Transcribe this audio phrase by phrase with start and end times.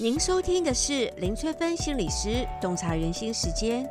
[0.00, 3.84] 您收听的是林翠芬心理师洞察人心时间，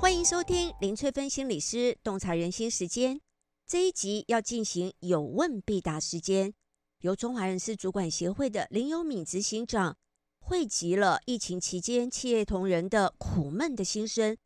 [0.00, 3.20] 欢迎收听林翠芬心理师洞察人心时间。
[3.66, 6.54] 这一集要进行有问必答时间，
[7.00, 9.96] 由中华人事主管协会的林有敏执行长
[10.38, 14.36] 汇集了疫情期间企业同仁的苦闷的心声，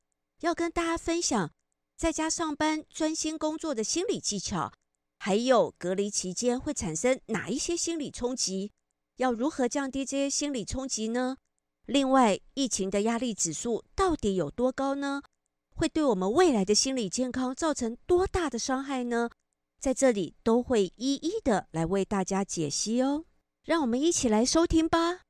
[0.40, 1.52] 要跟大家分享
[1.94, 4.72] 在家上班专心工作的心理技巧。
[5.26, 8.72] 还有隔离期间会产生哪一些心理冲击？
[9.16, 11.38] 要如何降低这些心理冲击呢？
[11.86, 15.22] 另外，疫情的压力指数到底有多高呢？
[15.74, 19.30] 会对我们未来的心理健康造成多大的伤害呢？
[19.80, 23.24] 在这里都会一一的来为大家解析哦。
[23.64, 25.23] 让我们一起来收听吧。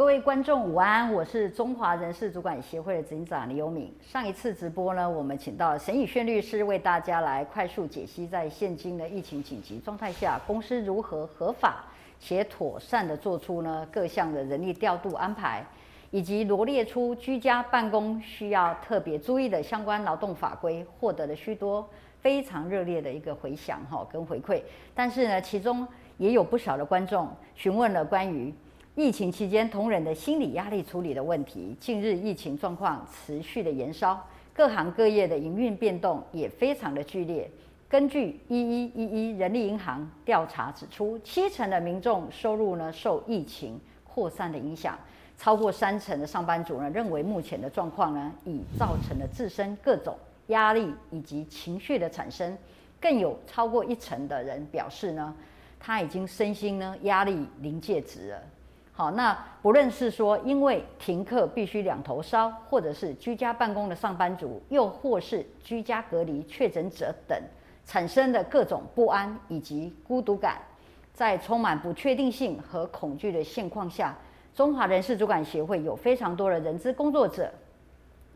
[0.00, 3.94] 各位观众午安，我是中华人事主管协会的执行长林有敏。
[4.00, 11.84] 上一次直播呢，我们请到沈以轩律师为大家来快速解析，在现今的疫情紧急状态下，公司如何合法
[12.18, 15.62] 且妥善地做出呢各项的人力调度安排，
[16.10, 21.86] 以及罗列出居家办公需要特别注意的相关劳动法规，获得了许多
[22.22, 24.62] 非常热烈的一个回响哈跟回馈。
[24.94, 28.50] 但是呢，其中也有不少的观众询问了关于。
[28.96, 31.76] 疫情期间，同仁的心理压力处理的问题。
[31.78, 34.20] 近日疫情状况持续的延烧，
[34.52, 37.48] 各行各业的营运变动也非常的剧烈。
[37.88, 44.98] 根据一一一一人力银行调查指出，七成的民众收入呢受疫情扩散的影响，
[45.38, 50.16] 超过三成的上班族呢认为目前的状况呢已造成了自身各种
[50.48, 52.58] 压力以及情绪的产生，
[53.00, 55.32] 更有超过一成的人表示呢
[55.78, 58.42] 他已经身心呢压力临界值了。
[59.00, 67.34] 好，那不论是说因为停课必须两头烧，或者是居家办公的上班族，又或是居家隔离确诊者等
[67.86, 70.58] 产生的各种不安以及孤独感，
[71.14, 74.14] 在充满不确定性和恐惧的现况下，
[74.54, 77.50] 中华人事主管协会有非常多的人资工作者，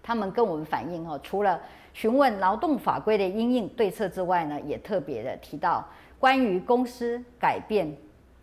[0.03, 1.61] 他们跟我们反映哦，除了
[1.93, 5.87] 询问劳动法规的因应对策之外呢，也特别的提到
[6.19, 7.95] 关于公司改变。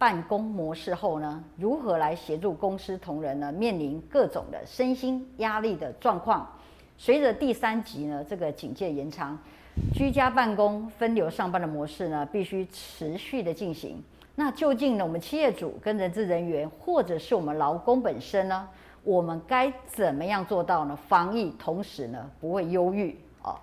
[0.02, 3.52] 办公模式后呢，如何来协助公司同仁呢？
[3.52, 6.52] 面临各种的身心压力的状况。
[6.98, 9.38] 随着第三级呢，这个警戒延长，
[9.94, 14.02] 居家办公分流上班的模式呢，必须持续的进行。
[14.34, 18.68] 那究竟呢，我们企业主跟人资人员，或者是我们劳工本身呢，
[19.04, 20.98] 我们该怎么样做到呢？
[21.08, 23.56] 防疫同时呢，不会忧郁哦。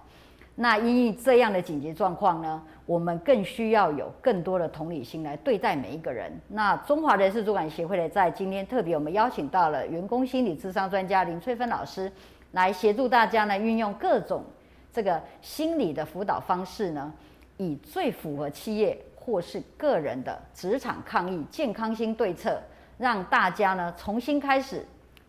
[0.54, 6.32] 那因为这样的紧急状况呢，我们更需要有更多的同理心来对待每一个人。
[6.48, 12.10] 那中华人事主管协会呢，在今天特别我们邀请到了员工心理智商专家林翠芬老师，
[12.52, 14.42] 来协助大家呢，运用各种
[14.90, 17.12] 这个心理的辅导方式呢，
[17.58, 22.58] 以最符合企业或是个人的职场抗疫健康心对策，
[22.96, 24.82] 让大家呢重新开始。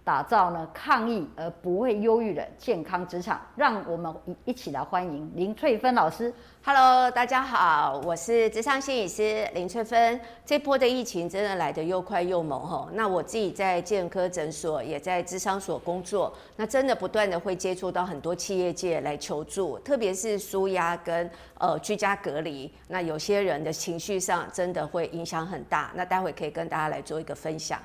[0.04, 6.34] 打造呢抗疫而不会忧郁的健康职场，让我们一一起来欢迎林翠芬老师。
[6.64, 10.20] Hello，大家好，我是职场心理师林翠芬。
[10.46, 25.92] 这波的疫情真的来得又快又猛哈，那我自己在健科诊所也在智商所工作，那真的不断的会接触到很多企业界来求助，特别是舒压跟呃居家隔离，那有些人的情绪上真的会影响很大。
[25.94, 27.80] 那待会可以跟大家来做一个分享。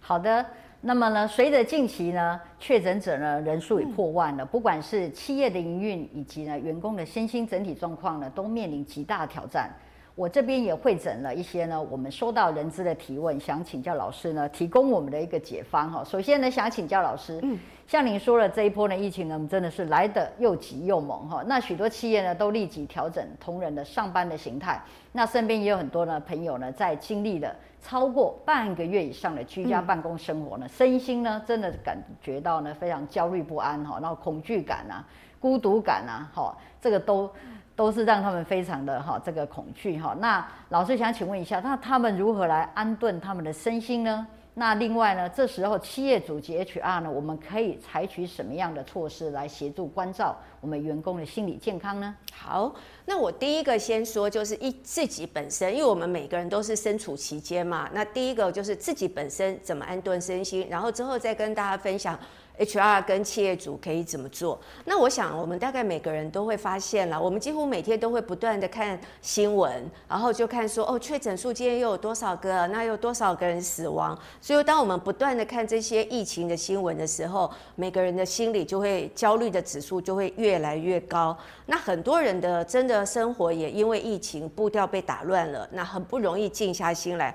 [0.00, 0.44] 好的。
[0.84, 9.70] 那么呢，随着近期呢确诊者呢人数已破万了，不管是企业的营运以及呢员工的身心整体状况呢，都面临极大的挑战。
[10.16, 16.02] 我这边也会诊了一些呢，我们收到人资的提问，想请教老师呢提供我们的一个解方哈。
[16.04, 17.56] 首先呢，想请教老师，嗯，
[17.86, 21.44] 像您说了这一波的疫情呢，真的是来得又急又猛哈。
[21.46, 24.82] 那许多企业呢都立即调整同仁的上班的形态，
[25.12, 27.54] 那身边也有很多呢朋友呢在经历了。
[27.82, 35.04] 超过半个月以上的居家办公生活呢，嗯、身心呢真的感觉到呢非常焦虑不安哈，然后恐惧感啊、
[35.40, 37.28] 孤独感啊，哈，这个都
[37.74, 40.14] 都是让他们非常的哈这个恐惧哈。
[40.20, 44.26] 那老师想请问一下，那他们如何来安顿他们的身心呢？
[44.54, 52.14] 那另外呢，这时候企业主及 HR 呢，我们可以采取什么样的措施来协助关照我们员工的心理健康呢？
[52.34, 52.74] 好，
[53.06, 57.88] 那我第一个先说就是一自己本身，因为我们每个人都是身处其间嘛。
[57.94, 62.18] 那第一个就是自己本身怎么安顿身心，然后之后再跟大家分享。
[62.58, 64.60] HR 跟企业主可以怎么做？
[64.84, 72.66] 那我想，我们大概每个人都会发现了，我们几乎每天都会不断的看新闻，然后就看说，哦，确诊数今天又有多少个？
[72.68, 74.16] 那有多少个人死亡？
[74.40, 81.36] 所以，当我们不断的看这些疫情的新闻的时候，每个人的心里就会焦虑的指数就会越来越高。
[81.66, 87.34] 那很多人的真的生活也因为疫情步调被打乱了，那很不容易静下心来。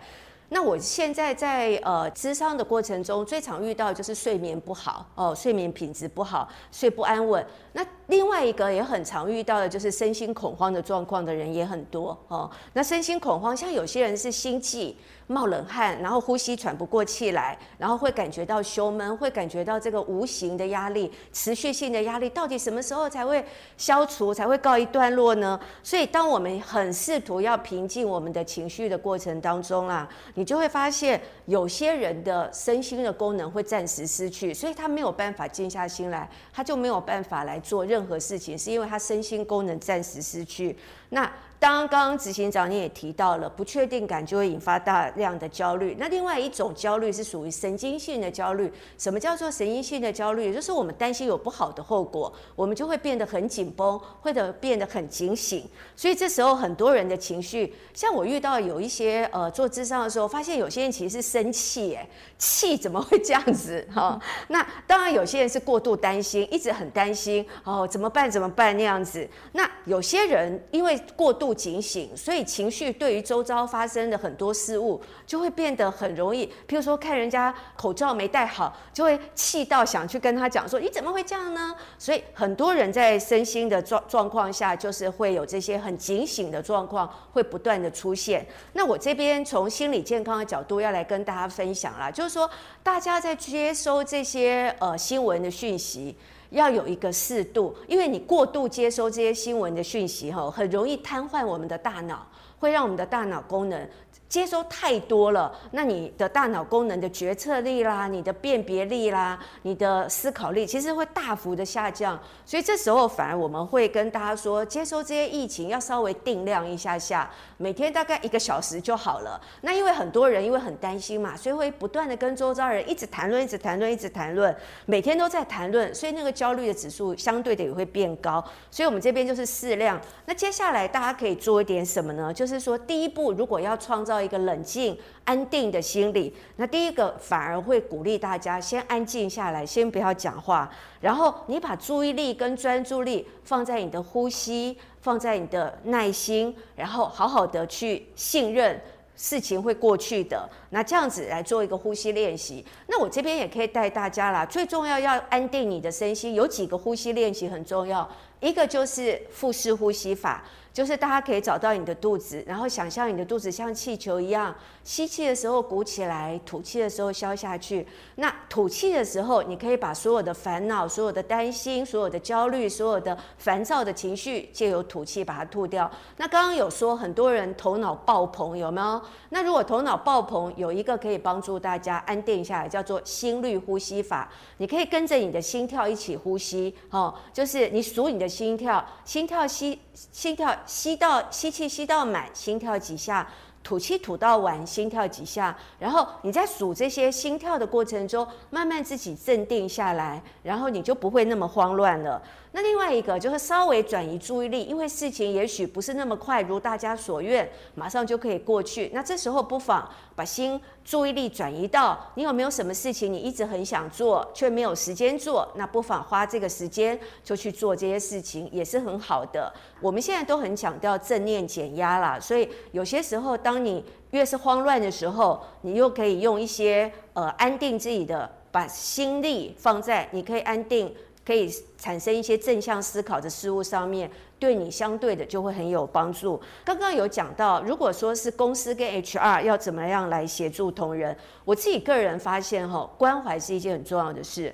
[0.50, 7.46] 那我现在在呃咨商的过程中，最常遇到就是睡眠不好哦，睡眠品质不好，睡不安稳。
[7.74, 12.50] 那另外一个也很常遇到的就是身心恐慌的状况的人也很多哦。
[12.74, 14.96] 那身心恐慌，像有些人是心悸。
[15.27, 23.44] 冒冷汗，然后呼吸喘不过气来，然后会感觉到胸闷，会感觉到这个无形的压力、持续性的压力，到底什么时候才会
[23.75, 25.59] 消除，才会告一段落呢？
[25.83, 40.77] 所以，当我们很试图要平静我们的情绪的过程当中啊，你就会发现有些人的身心的功能会暂时失去，所以他没有办法静下心来，他就没有办法来做任何事情，是因为他身心功能暂时失去。
[41.09, 41.29] 那
[41.59, 45.95] 刚刚执行长你也提到了，不确定感就会引发大量的焦虑。
[46.00, 48.71] 那另外一种焦虑是属于神经性的焦虑。
[48.98, 50.45] 什么叫做神经性的焦虑？
[50.45, 55.68] 也就是我们担心有不好的后果，我们就会变得很紧绷，或者变得很警醒。
[55.95, 62.07] 所以这时候很多人的情绪，像我遇到有一些呃做智商的时候，发现有些人其实是生气，哎，
[62.38, 63.86] 气怎么会这样子？
[63.92, 64.19] 哈、
[64.50, 68.30] 那当然有些人是过度担心，一直很担心哦，怎么办？
[68.30, 68.77] 怎么办？
[68.77, 69.27] 那样子。
[69.53, 76.46] 那有些人因为过度不警醒，所以情绪对于周遭发生的很多事物，就会变得很容易。
[76.68, 88.46] 譬如说，看人家口罩没戴好，就会气到想去跟他讲说：“你怎么会这样呢？”所以很多人在身心的状状况下，就是会有这些很警醒的状况会不断的出现。
[88.74, 92.50] 那我这边从心理健康的角度要来跟大家分享啦，就是说
[92.84, 96.14] 大家在接收这些呃新闻的讯息。
[96.50, 102.26] 要有一个适度，因为你过度接收这些新闻的讯息，哈，很容易瘫痪我们的大脑，
[102.60, 103.90] 会让我们的大脑功能。
[104.29, 112.19] 接收太多了，那你的大脑功能的决策力啦，你的辨别力啦，你的思考力，其实会大幅的下降。
[112.45, 119.39] 所以这时候反而我们会跟大家说，接收这些疫情要稍微定量一下下，每天大概一个小时就好了。
[119.62, 124.53] 那因为很多人因为很担心嘛，所以会不断的跟周遭人一直谈论，一直谈论，一直谈论，
[124.85, 128.44] 每天都在谈论，所以那个焦虑的指数相对的也会变高。
[128.69, 130.00] 所以我们这边就是适量。
[130.25, 132.33] 那接下来大家可以做一点什么呢？
[132.33, 136.34] 就是说第一步，如果要创造到一个冷静、安定的心理。
[136.56, 140.68] 那第一个反而会鼓励大家先安静下来，先不要讲话，
[141.00, 148.81] 然后你把注意力跟专注力放在你的呼吸，放在你的耐心，然后好好的去信任
[149.16, 150.50] 事情会过去的。
[150.72, 152.66] 那这样子来做一个呼吸练习。
[152.88, 158.10] 那我这边也可以带大家啦，最重要要安定你的身心，有几个呼吸练习很重要，
[158.40, 160.44] 一个就是腹式呼吸法。
[160.77, 167.88] 就是大家可以找到你的肚子，然后想象你的肚子像气球一样，吸气的时候鼓起来，吐气的时候消下去。
[168.18, 175.89] 那吐气的时候，你可以把所有的烦恼、所有的担心、所有的焦虑、所有的烦躁的情绪，借由吐气把它吐掉。
[176.18, 179.01] 那刚刚有说很多人头脑爆棚，有没有？
[179.29, 184.31] 那如果头脑爆棚，有一个可以帮助大家安定下来，叫做心率呼吸法。
[184.57, 189.79] 你可以跟着你的心跳一起呼吸，哦，就是你数你的心跳，心跳吸，
[190.12, 190.56] 心跳。
[190.66, 193.26] 吸到吸气吸到满，心跳几下；
[193.64, 195.58] 吐气吐到完，心跳几下。
[195.80, 202.22] 然后你在数这些心跳的过程中，慢慢自己镇定下来，然后你就不会那么慌乱了。
[202.52, 208.90] 那另外一个就是稍微转移注意力，因为事情也许不是那么快如大家所愿，马上就可以过去。
[208.94, 219.53] 那这时候不妨把心注意力转移到你有没有什么事情你一直很想做却没有时间做，那不妨花这个时间就去做这些事情，也是很好的。
[219.82, 230.96] 我们现在都很强调正念减压啦，所以有些时候当你越是慌乱的时候，你又可以用一些呃安定自己的，把心力放在你可以安定。
[231.25, 236.39] 可以产生一些正向思考的事物上面，对你相对的就会很有帮助。
[236.63, 244.53] 刚刚有讲到，如果说是公司跟 HR 要怎么样来协助同仁，我自己个人发现哈，关怀是一件很重要的事。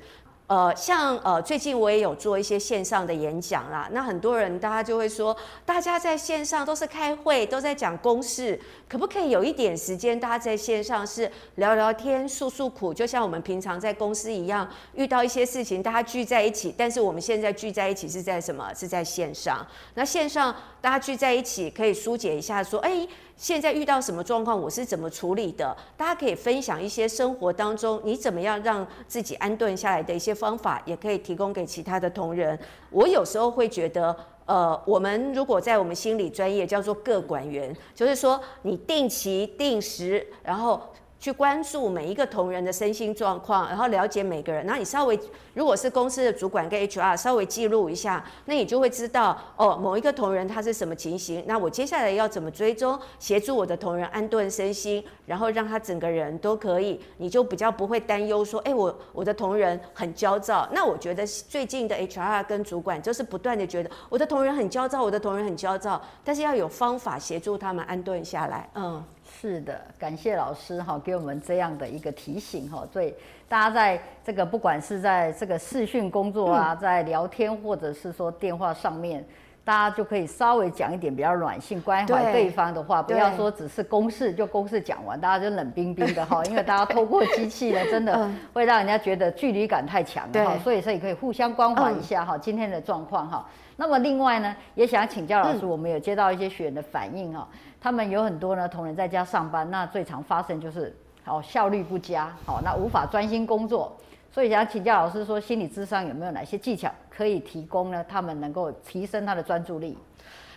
[0.53, 3.89] 呃，像呃，最近我也有做一些线上的演讲啦。
[3.91, 16.71] 那很多人大家就会说，大家在线上都是开会，都在讲公事，可不可以有一点时间，大家在线上是聊聊天、诉诉苦，就像我们平常在公司一样，遇到一些事情，大家聚在一起。
[16.77, 18.71] 但是我们现在聚在一起是在什么？
[18.75, 19.65] 是在线上。
[19.95, 23.07] 那线上大家聚在一起，可以疏解一下，说，哎。
[23.35, 25.75] 现在遇到什么状况，我是怎么处理的？
[25.97, 32.57] 大家可以分享一些生活当中你怎么样让自己安顿下来的一些方法，也可以提供给其他的同仁。
[32.89, 40.81] 我有时候会觉得，呃，我们如果在我们心理专业叫做各管员，就是说你定期定时，然后。
[41.23, 44.65] 去关注每一个同仁的身心状况，然后了解每个人。
[44.65, 45.17] 然后你稍微
[45.53, 51.41] 如果是公司的主管跟 HR 稍微记录一下，那你就会知道哦，某一个同仁他是什么情形。
[51.47, 60.67] 那我接下来要怎么追踪，协助我的同仁安顿身心，然后让他整个人都可以，你就比较不会担忧说，哎，我我的同仁很焦躁。
[60.73, 68.69] 那我觉得最近的 HR 跟主管就是不断的觉得我的同仁很焦躁，我的同仁很焦躁，但是要有方法协助他们安顿下来。
[68.75, 69.01] 嗯，
[69.43, 72.87] 是的，感谢老师哈，给我们这样的一个提醒哈。
[72.93, 73.13] 对，
[73.49, 79.21] 大家在这个不管是在这个视讯工作啊，在聊天或者是说电话上面。
[79.65, 86.43] 大家就可以稍微讲一点比较软性关怀对方的话，不要说只是公事就公事讲完，大家就冷冰冰的哈。
[86.47, 90.57] 因为大家透过机器呢，真的会让人家觉得距离感太强了哈。
[90.63, 93.45] 所以所以可以互相关怀一下哈，今天的状况哈。
[93.75, 97.47] 那么另外呢，也想请教老师，我们有接到一些学员的反应哈，
[97.81, 103.95] 他们有很多呢同仁在家上班，那最常发生就是好效率不佳，好那无法专心工作。
[104.31, 108.03] 所以想请教老师说，心理咨商有没有哪些技巧可以提供呢？
[108.07, 109.97] 他们能够提升他的专注力。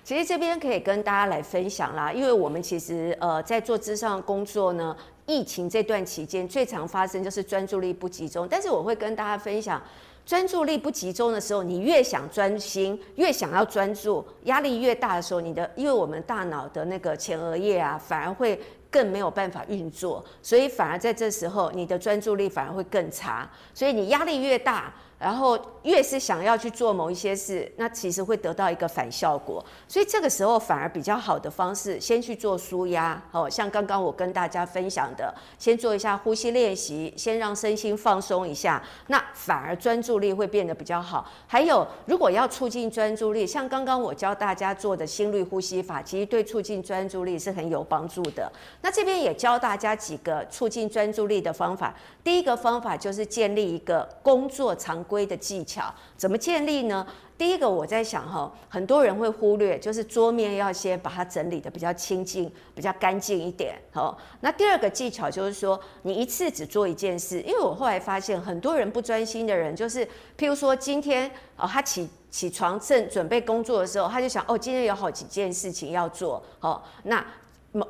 [0.03, 4.97] 其实这边可以跟大家来分享啦，因为我们其实呃在做咨商工作呢，
[5.27, 8.49] 疫情这段期间最常发生就是专注力不集中。
[8.49, 9.83] 但是我会跟大家分享，
[10.25, 18.59] 专注力不集中的时候，你越想专心，越想要专注，压力越大的时候，你的因为我们大脑的那个前额叶啊，反而会。
[18.89, 23.47] 更没有办法运作，所以反而在这时候，你的专注力反而会更差。
[23.75, 24.95] 所以你压力越大。
[25.19, 29.65] 然后越是想要去做某一些事，那其实会得到一个反效果。
[29.89, 33.21] 所以这个时候反而比较好的方式，先去做舒压。
[33.33, 41.27] 哦，像刚刚我跟大家分享的，先做一下呼吸练习，先让身心放松一下，那反而专注力会变得比较好。
[41.47, 48.53] 还有，如果要促进专注力，像刚刚我教大家做的心率呼吸法，其实对促进专注力是很有帮助的。
[48.83, 51.95] 那这边也教大家几个促进专注力的方法。
[52.23, 57.07] 第一个方法就是建立一个工作场规的技巧，怎么建立呢？
[57.39, 63.79] 第一个我在想哈，很多人会忽略，就是桌面要先把它整理得比较清净、比较干净一点。
[63.93, 70.07] 好，那第二个技巧就是说，你一次只做一件事，因为我后来发现，很多人不专心的人，就是
[70.39, 77.25] 譬如说今天哦，他起起床正准备工作的时候，他就想哦，今天有好几件事情要做，好，那。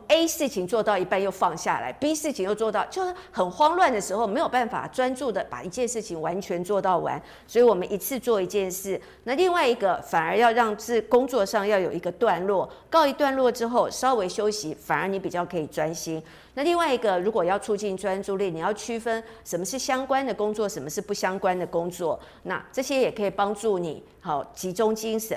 [0.09, 7.21] A 事情做到一半又放下来，B 事情又做到，就是很慌乱的时候，没有办法专注的把一件事情完全做到完。
[7.47, 16.23] 所以我们一次做一件事，那另外一个反而要让是工作上要有一个段落，告一段落之后稍微休息，反而你比较可以专心。
[16.55, 25.37] 那另外一个，如果要促进专注力，你要区分什么是相关的工作，什么是不相关的工作，那这些也可以帮助你好集中精神。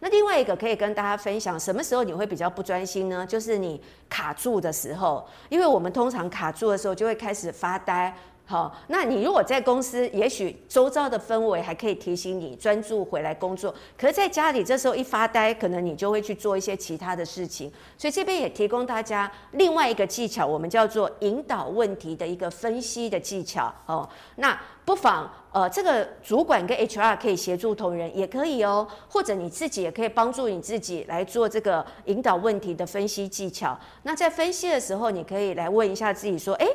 [0.00, 3.26] 那另外一个可以跟大家分享，什么时候你会比较不专心呢？
[3.26, 8.14] 就是你卡住的时候，因为我们通常卡住的时候就会开始发呆。
[8.48, 17.68] 好，那你如果在公司，也许周遭的氛围还可以提醒你专注回来工作，可是在家里这时候一发呆，可能你就会去做一些其他的事情。
[17.98, 23.74] 所以这边也提供大家另外一个技巧，我们叫做引导问题的一个分析的技巧。
[23.86, 33.76] 哦，那不妨呃，这个主管跟 HR 可以协助同仁，也可以哦，或者你自己也可以帮助你自己来做这个引导问题的分析技巧。
[34.04, 36.68] 那在分析的时候，你可以来问一下自己说，哎。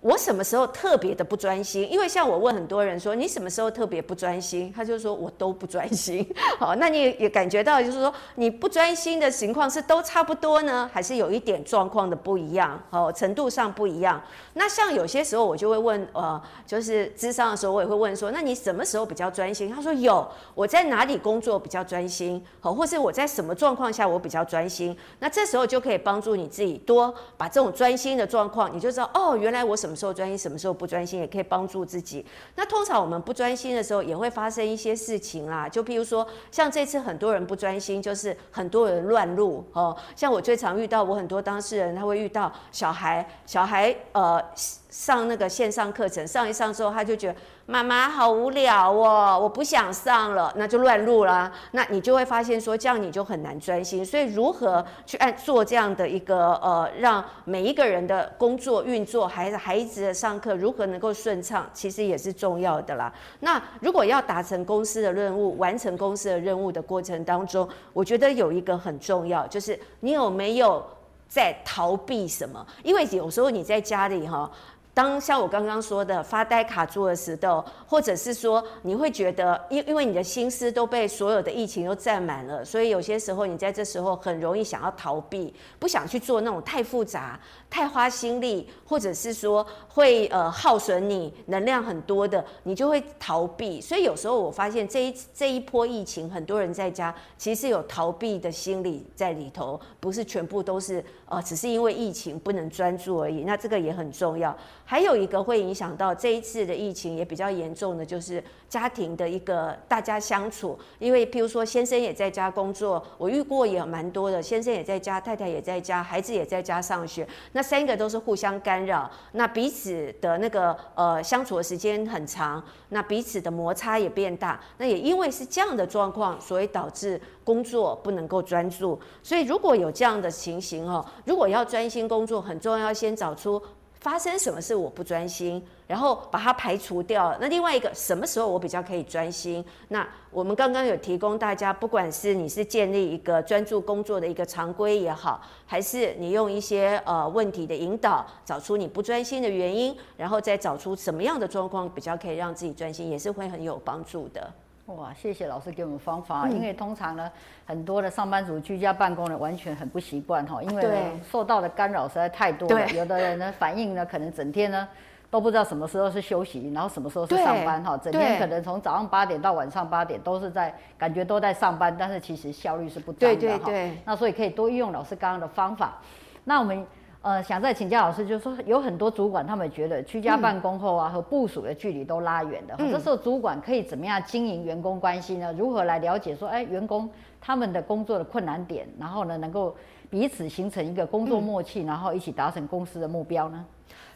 [0.00, 1.90] 我什么时候特别的不专心？
[1.90, 4.72] 因为像我问很多人说，你什么时候特别不专心？
[4.74, 6.24] 他就说我都不专心。
[6.56, 12.80] 好，那你也感觉到就是说你不专心的情况是都差不多呢，还是有一点状况的不一样？
[12.90, 14.22] 哦，程度上不一样。
[14.54, 19.68] 那像有些时候我就会问，呃，就是智商的时候我也会问说，那你什么时候比较专心？
[19.68, 20.24] 他说有，
[20.54, 22.40] 我在哪里工作比较专心？
[22.60, 24.96] 好，或是我在什么状况下我比较专心？
[25.18, 29.87] 那这时候就可以帮助你自己多把这种专心的状况，你就知道哦，原来我什。
[29.88, 32.24] 什么时候专心，什么时候不专心，也可以帮助自己。
[32.56, 35.66] 那通常我们不专心的时候，也会发生一些事情啦。
[35.66, 39.96] 就譬如说，像这次很多人不专心，就是很多人乱入哦。
[40.14, 44.44] 像我最常遇到，我很多当事人他会遇到小孩，小孩呃。
[44.90, 51.52] 上那个线上课程，上一上之后，他就觉得妈妈好无聊哦，我不想上了，那就乱入啦。
[51.72, 54.04] 那你就会发现说，这样你就很难专心。
[54.04, 63.12] 所以如何去按做这样的一个呃，让每一个人的工作运作，孩子孩子的上课如何能够顺畅，其实也是重要的啦。
[63.40, 70.82] 那如果要达成公司的任务，完成公司的任务的过程当中，我觉得有一个很重要，就是你有没有
[71.28, 72.66] 在逃避什么？
[72.82, 74.50] 因为有时候你在家里哈。
[74.98, 87.38] 当像我刚刚说的发呆卡住的时候，或者是说你会觉得，因因为你的心思都被所有的疫情都占满了，所以有些时候你在这时候很容易想要逃避，不想去做那种太复杂、
[87.70, 93.80] 太花心力，或者是说会呃耗损你能量很多的，你就会逃避。
[93.80, 103.44] 所以有时候我发现这一这一波疫情，很多人在家其实有逃避的心理在里头，不是全部都是呃只是因为疫情不能专注而已。
[103.44, 104.56] 那这个也很重要。
[104.84, 110.78] 还有一个会影响到这一次的疫情也比较严重的，就是家庭的一个大家相处。
[110.98, 124.60] 因为譬如说先生也在家工作，我遇过也蛮多的，先生也在家，太太也在家，孩子也在家上学，那三个都是互相干扰，那彼此的那个呃相处的时间很长，那彼此的摩擦也变大。
[124.76, 128.96] 那也因为是这样的状况，所以导致工作不能够专注。
[129.24, 133.60] 所以如果有这样的情形哦，如果要专心工作，很重要，要先找出。
[134.00, 137.36] 发生什么事我不专心，然后把它排除掉。
[137.40, 139.64] 那另外一个什么时候我比较可以专心？
[139.88, 154.52] 那我们刚刚有提供大家，不管是你是建立一个专注工作的一个常规也好，还是你用一些呃问题的引导，找出你不专心的原因，然后再找出什么样的状况比较可以让自己专心，也是会很有帮助的。
[154.96, 156.48] 哇，谢谢老师给我们方法。
[156.48, 157.30] 因为通常呢，
[157.66, 162.88] 很多的上班族居家办公呢，完全很不习惯哈，因为呢受到的干扰实在太多了。
[162.88, 164.88] 有的人呢反应呢，可能整天呢
[165.30, 173.70] 都不知道什么时候是休息，然后什么时候是上班哈，整天可能从早上八点到晚上八点都是在感觉都在上班，但是其实效率是不彰的哈。
[174.06, 175.98] 那所以可以多运用老师刚刚的方法。
[176.44, 176.86] 那我们。
[177.20, 182.76] 呃，想再请教老师，就是说有很多主管他们觉得居家办公后啊，嗯、和部署的距离都拉远了。
[182.78, 185.52] 嗯、这时候主管可以怎么样经营员工关系呢？
[185.58, 187.10] 如何来了解说，哎，员工
[187.40, 189.76] 他们的工作的困难点，然后呢，能够
[190.08, 193.64] 彼此形成一个工作默契，嗯、然后一起达成公司的目标呢？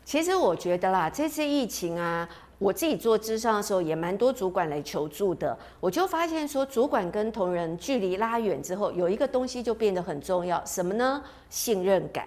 [0.04, 2.28] 其实我觉得啦，这次疫情啊，
[2.58, 5.58] 我自己做咨商的时候，也蛮多主管来求助的。
[5.80, 11.20] 我就发现说，主管跟同仁距离拉远之后，有一个东西就变得很重要，什么呢？
[11.50, 12.26] 信任感。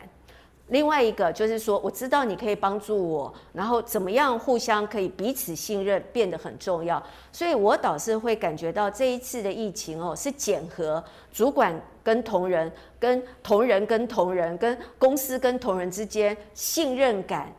[0.69, 7.01] 另外一个就是说，我知道你可以帮助我，然后怎么样互相可以彼此信任变得很重要。
[7.31, 17.53] 所以我倒是会感觉到这一次的疫情哦，是检核主管跟同仁、跟同仁跟同仁、跟公司跟同仁之间信任感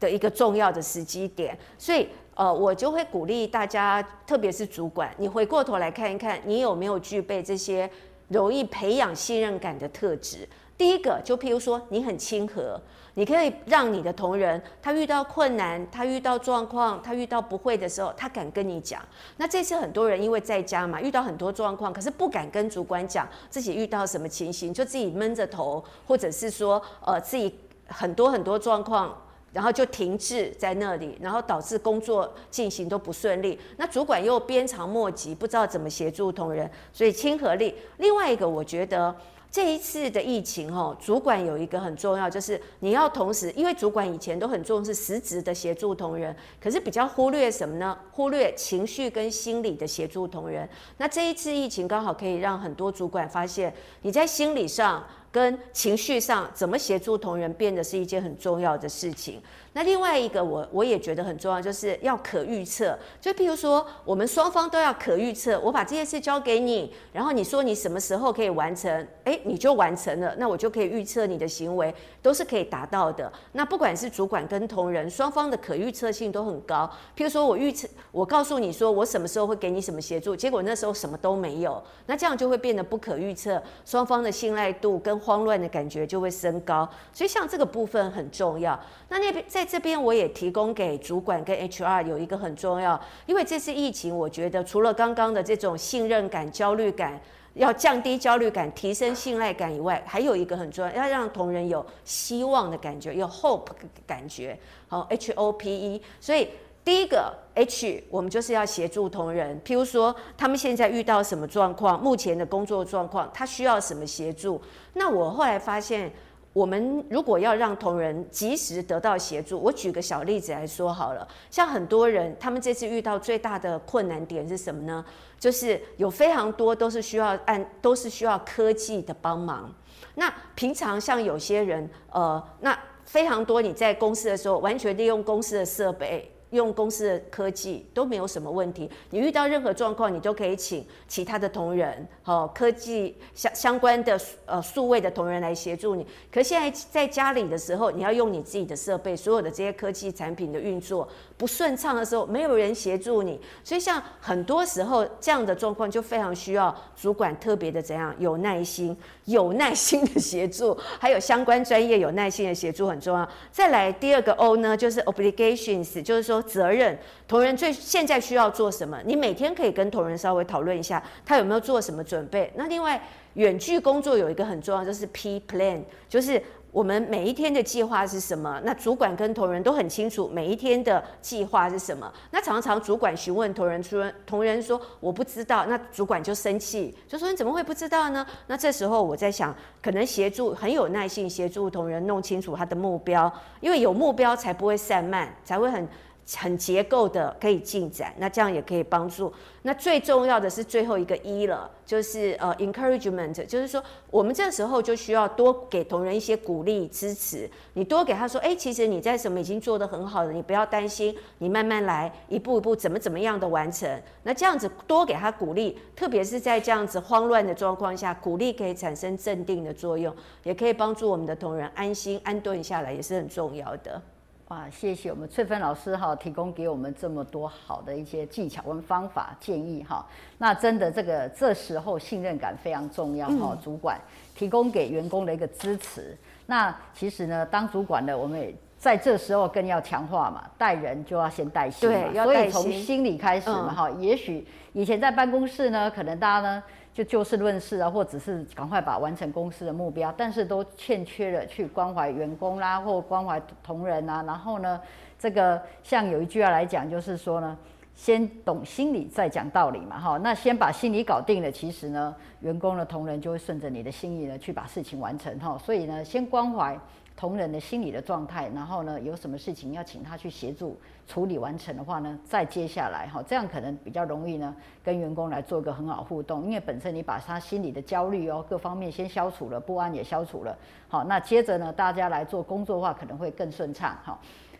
[0.00, 1.58] 的一个重要的时机点。
[1.76, 7.90] 所以呃，我就会鼓励大家，特别是主管，你回过头来看一看，你有没有具备这些
[8.28, 10.48] 容易培养信任感的特质。
[10.78, 12.78] 第一个，就譬如说，你很亲和，
[13.14, 19.00] 你可以让你的同仁，他遇到困难，他遇到状况，他遇到不会的时候，他敢跟你讲。
[19.38, 27.58] 那这次很多人因为在家嘛，遇到很多状况，可是不敢跟主管讲自己遇到什么情形，就自己闷着头，或者是说，呃，自己
[27.88, 29.16] 很多很多状况，
[29.54, 33.58] 然后就停滞在那里，然后导致工作进行都不顺利。
[33.78, 37.74] 那主管又鞭长莫及，不知道怎么协助同仁，所以亲和力。
[37.96, 39.16] 另外一个，我觉得。
[39.56, 47.96] 这一次的疫情，哦，主管有一个很重要，就是你要同时，因为主管以前都很重视实质的协助同仁，可是比较忽略什么呢？
[48.12, 50.68] 忽略情绪跟心理的协助同仁。
[50.98, 55.02] 那这一次疫情刚好可以让很多主管发现，你在心理上
[55.36, 59.38] 跟情绪上怎么协助同仁，变得是一件很重要的事情。
[59.74, 62.98] 那另外一个我我也觉得很重要，就是要可预测。
[63.20, 65.60] 就譬如说，我们双方都要可预测。
[65.60, 70.34] 我把这件事交给你，然后你说你什么时候可以完成，诶，你就完成了。
[70.38, 73.30] 那我就可以预测你的行为都是可以达到的。
[73.52, 76.90] 那不管是主管跟同仁，双方的可预测性都很高。
[77.14, 86.88] 譬如说我预测，我告诉你说我什么时候会给你什么协助，结果那时候什么都没有，那这样就会变得不可预测，双方的信赖度跟慌乱的感觉就会升高。
[87.12, 88.80] 所以像这个部分很重要。
[89.10, 89.66] 那那边在。
[89.66, 97.20] 这边我也提供给主管跟 HR 有一个很重要，因为这次疫情，我觉得除了刚刚的这种信任感、焦虑感，
[97.54, 103.66] 要降低焦虑感、提升信赖感以外，还有一个很重要，要让同仁有希望的感觉，有 hope
[104.06, 106.02] 感觉，好 H O P E。
[106.20, 106.48] 所以
[106.86, 114.62] 第一个 H，我们就是要协助同仁，譬如说他们现在遇到什么状况，目前的工作状况，他需要什么协助。
[114.92, 116.10] 那我后来发现。
[116.52, 121.28] 我们如果要让同仁及时得到协助，我举个小例子来说好了。
[121.50, 125.04] 像很多人，他们这次遇到最大的困难点是什么呢？
[125.38, 129.70] 就是有非常多都是需要按，都是需要科技的帮忙。
[130.14, 136.32] 那平常像有些人，呃，那非常多你在公司的时候，完全利用公司的设备。
[136.50, 146.06] 用公司的科技都没有什么问题，你遇到任何状况，你都可以请其他的同仁，哦，科技相相关的呃数位的同仁来协助你。
[146.32, 163.28] 可现在在家里的时候，你要用你自己的设备，所有的这些科技产品的运作不顺畅的时候，没有人协助你，所以像很多时候这样的状况就非常需要主管特别的怎样有耐心，有耐心的协助，还有相关专业有耐心的协助很重要。
[163.50, 166.35] 再来第二个 O 呢，就是 obligations，就是说。
[166.42, 169.00] 责任，同仁最现在需要做什么？
[169.04, 172.52] 你每天可以跟同仁稍微讨论一下，他有没有做什么准备。
[172.56, 173.00] 那另外，
[173.34, 178.60] 远距工作有一个很重要，就是 P plan，就是我们每一天的计划是什么？
[178.64, 182.10] 那主管跟同仁都很清楚每一天的计划是什么。
[182.30, 188.26] 那常常主管询问同仁，说同仁说我不知道，那主管就生气，就说你怎么会不知道呢？
[188.46, 195.86] 那这时候我在想，可能协助很有耐心协助同仁弄清楚他的目标，因为有目标才不会散漫，才会很。
[196.34, 199.32] 很结构的可以进展，那这样也可以帮助。
[199.62, 207.48] 那最重要的是最后一个一了，就是呃 encouragement，就是说我们这时候就需要多给同仁一些鼓励支持。
[207.74, 213.88] 你多给他说，哎，其实你在什么已经做得很好了，你不要担心，你慢慢来，一步一步怎么怎么样的完成。
[214.24, 224.00] 那这样子多给他鼓励，特别是在这样子慌乱的状况下，鼓励可以产生镇定的作用，也可以帮助我们的同仁安心安顿下来，也是很重要的。
[224.48, 230.06] 哇，谢谢我们翠芬老师哈，提供给我们这么多好的一些技巧跟方法建议哈。
[230.38, 234.00] 那真的这个这时候信任感非常重要哈，主管
[234.36, 236.16] 提供给员工的一个支持。
[236.46, 243.90] 那其实呢，当主管的我们也在这时候更要强化嘛，带人就要先带心嘛，对，所以从心里开始嘛哈。
[243.98, 246.62] 也许以前在办公室呢，可能大家呢。
[246.96, 254.24] 就就事论事啊，或者是赶快把完成公司的目标，但是都欠缺了去关怀员工啦，或关怀同仁啊。
[254.26, 254.80] 然后呢，
[255.18, 257.54] 这个像有一句话来讲，就是说呢，
[257.94, 260.16] 先懂心理，再讲道理嘛，哈。
[260.22, 265.58] 那先把心理搞定了，其实呢，员工的同仁就会顺着你的心意呢去把事情完成，哈。
[265.58, 266.80] 所以呢，先关怀。
[267.16, 280.54] 同仁的心理的状态，然后呢，有什么事情要请他去协助处理完成的话呢，再接下来哈，这样可能比较容易呢，跟员工来做一个很好互动，因为本身你把他心里的焦虑哦，各方面先消除了，不安也消除了，
[280.88, 284.18] 好，那接着呢，大家来做工作的话，可能会更顺畅哈。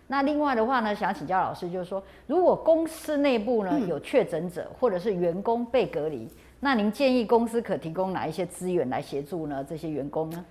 [0.09, 6.27] 那另外的话呢，想请教老师，就是说，如果公司内部呢有确诊者，或者是员工被隔离，
[6.61, 9.63] 那您建议公司可提供哪一些资源来协助呢？
[9.69, 10.43] 这些员工呢？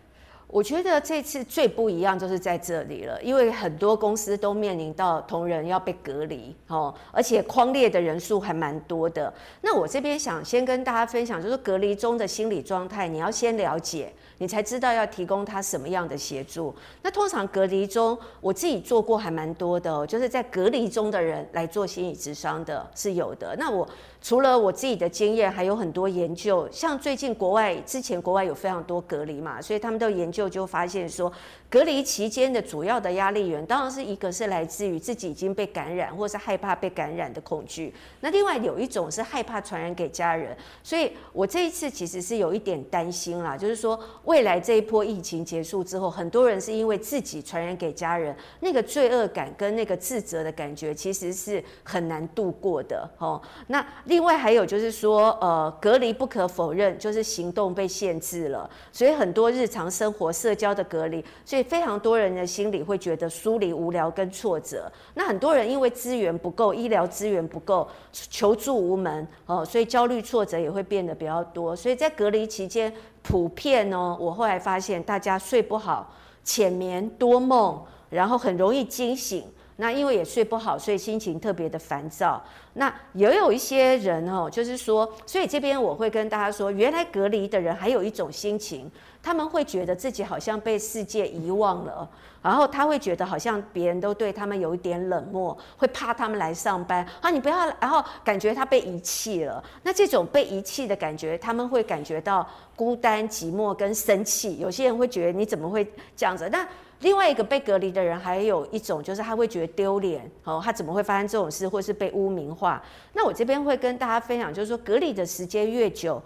[0.47, 9.33] 我觉得这次最不一样就是在这里了，因为很多公司都面临到同仁要被隔离，哦，而且匡列的人数还蛮多的。
[9.61, 16.73] 那我这边想先跟大家分享，就是隔离中的心理状态，你要先了解，你才知道要提供他什么样的协助。
[17.01, 23.55] 那通常隔离中，我自己做过还蛮多的哦，就是在隔离中的人来做心理咨商的是有的。
[23.57, 23.85] 那我。
[24.21, 26.67] 除了我自己的经验，还有很多研究。
[26.71, 31.31] 像最近国外，之前国外有非常多隔离嘛，所以他们都研就就发现说，
[31.69, 37.93] 隔离期间的主要的压力源，当然是一个是来自于自己已经被感染，或是害怕被感染的恐惧。
[38.21, 40.55] 那另外有一种是害怕传染给家人。
[40.81, 53.41] 所以我这一次其实是有一点担心啦，就是说未来这一波疫情结束之后，很多人是因为自己传染给家人，那个罪恶感跟那个自责的感觉，其实是很难度过的哦。
[53.67, 61.23] 那另外还有就是说，呃，隔离不可否认就是行动被限制了，所以很多日常生活、社交的隔离，
[61.55, 64.91] 所以非常多人的心里会觉得疏离、无聊跟挫折。
[65.13, 71.73] 那很多人因为资源不够，医疗资源不够，求助无门哦，所以焦虑、挫折也会变得比较多。
[71.73, 76.13] 所以在隔离期间，普遍哦，我后来发现大家睡不好、
[76.43, 79.45] 浅眠、多梦，然后很容易惊醒。
[79.77, 82.41] 那因为也睡不好，所以心情特别的烦躁。
[82.73, 88.89] 那也有一些人哦，就是说，所以这边我会跟大家说，原来隔离的人还有一种心情，
[89.25, 92.07] 他们会觉得自己好像被世界遗忘了，
[92.43, 99.63] 然后他会觉得好像别人都对他们有一点冷漠，会怕他们来上班啊，你不要，然后感觉他被遗弃了。
[99.81, 104.59] 那这种被遗弃的感觉，他们会感觉到孤单、寂寞跟生气。
[104.59, 105.83] 有些人会觉得你怎么会
[106.15, 106.47] 这样子？
[106.49, 106.63] 那
[106.99, 112.79] 另外一个被隔离的人，还有一种就是他会觉得丢脸，哦，他怎么会发生这种事，或是被污名化？
[113.13, 116.21] 那我这边会跟大家分享，就是说隔离的时间越久，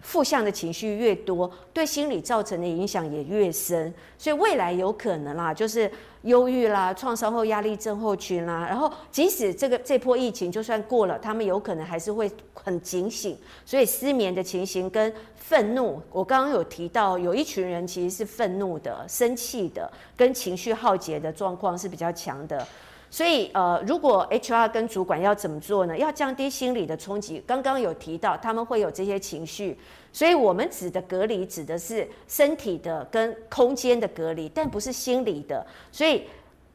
[0.00, 5.90] 负向的情绪越多，对心理造成的影响也越深，所以未来有可能啦，就是
[6.22, 22.66] 忧郁啦、创伤后压力症候群啦，然后即使这个这波疫情就算过了，他们有可能还是会很警醒，所以失眠的情形跟愤怒，我刚刚有提到，有一群人其实是愤怒的、生气的，跟情绪耗竭的状况是比较强的。
[23.10, 25.96] 所以呃，如果 HR 跟主管要怎么做呢？
[25.96, 27.42] 要降低心理的冲击。
[27.46, 29.78] 刚刚有提到他们会有这些情绪，
[30.12, 35.66] 所以我们指的隔离指的是身体的跟空间的隔离，但不是心理的。
[35.92, 36.22] 所以。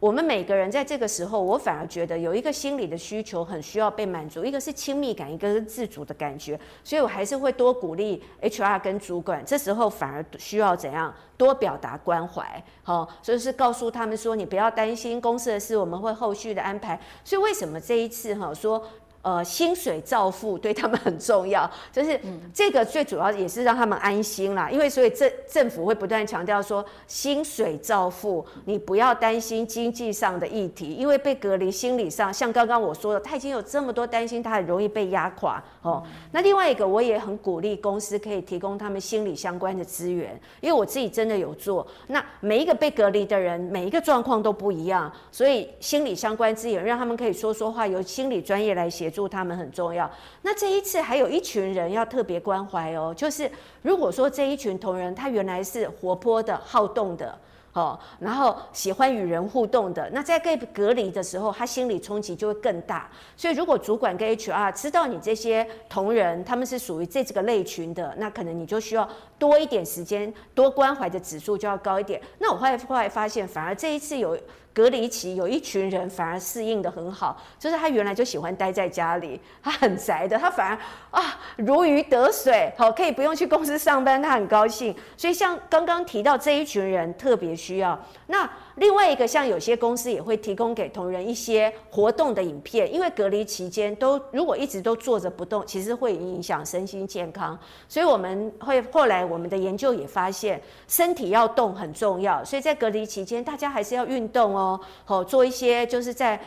[0.04, 17.00] 我们每个人在这个时候，我反而觉得有一个心理的需求很需要被满足，一个是亲密感，一个是自主的感觉，所以我还是会多鼓励 HR 跟主管，这时候反而需要怎样多表达关怀，好，所以是告诉他们说，你不要担心公司的事，我们会后续的安排。
[17.24, 18.86] 所以为什么这一次哈说？
[19.24, 22.20] 呃，薪水照付对他们很重要，就是
[22.54, 24.70] 这个最主要也是让他们安心啦。
[24.70, 36.04] 因为所以政政府会不断强调说，薪水照付，你不要担心经济上的议题，因为被隔离，心理上像刚刚我说的，他已经有这么多担心，他很容易被压垮哦。
[36.34, 41.88] 那另外一个，我也很鼓励公司可以提供他们心理相关的资源，因为我自己真的有做。
[42.08, 49.13] 那每一个被隔离的人，每一个状况都不一样，所以心理相关资源让他们可以说说话，由心理专业来协。
[49.14, 50.10] 助他们很重要。
[50.42, 53.50] 那这一次还有一群人要特别关怀哦，就是
[53.84, 57.38] 如果说这一群同仁他原来是活泼的、好动的，
[57.74, 63.10] 哦，然后喜欢与人互动的，那在被隔离的时候，他心理冲击就会更大。
[63.38, 72.20] 所以如果主管跟 HR 知道你这些同仁他们是属于这这个类群的，那可能你就需要多一点时间，多关怀的指数就要高一点。
[72.40, 74.38] 那我后来后来发现，反而这一次有。
[74.74, 80.78] 隔离期有一群人反而适应的很好，就是他原来就喜欢待在家里，他很宅的，他反而
[81.12, 84.96] 啊如鱼得水，好，可以不用去公司上班，他很高兴。
[85.16, 87.98] 所以像刚刚提到这一群人特别需要。
[88.28, 97.58] 那另外一个像有些公司也会提供给同仁一些活动的影片，因为隔离期间都如果一直都坐着不动，其实会影响身心健康。
[97.88, 104.80] 所以我们会后来我们的研究也发现，身体要动很重要，所以在隔离期间大家还是要运动哦。
[105.06, 106.40] 哦，做一些就是在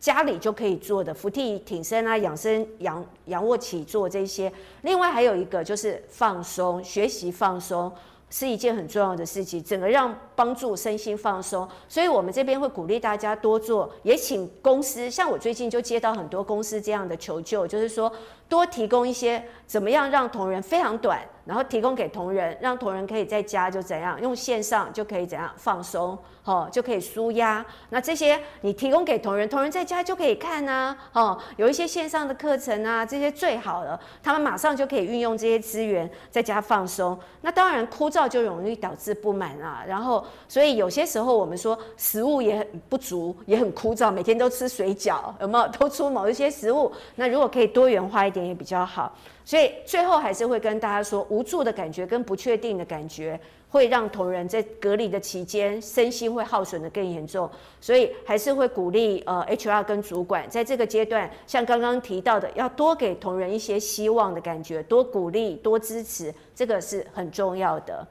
[0.00, 4.52] 家里就可以做的伏地挺身啊、养生、仰仰卧起坐这些。
[4.82, 7.90] 另外还有一个就是放松，学习放松
[8.28, 11.68] 是一件很重要的事情，整个让帮助身心放松。
[11.88, 18.12] 所以我们这边会鼓励大家多做，也请公司，像我最近就接到很多公司这样的求救，就是说
[18.48, 21.20] 多提供一些怎么样让同仁非常短。
[21.44, 27.62] 然后提供给同仁，让同仁可以在家就怎样用线上就可以怎样放松，哦，就可以舒压。
[27.90, 37.18] 那这些你提供给同仁，同仁在家就可以看啊，哦，有一些线上的课程啊，这些最好了，他们马上就可以运用这些资源在家放松。
[37.42, 39.84] 那当然枯燥就容易导致不满啊。
[39.86, 45.68] 然后所以有些时候我们说食物也很不足，也很枯燥，每天都吃水饺，有没有？
[45.78, 46.90] 都出某一些食物。
[47.16, 49.16] 那如果可以多元化一点也比较好。
[49.46, 57.48] 所以最后还是会跟大家说，无助的感觉跟不确定的感觉，会让同仁在隔离的期间身心会耗损得更严重。
[57.78, 68.06] 所以还是会鼓励呃 HR 跟主管在这个阶段，像刚刚提到的，要多给同仁一些希望的感觉，多鼓励、多支持，这个是很重要的。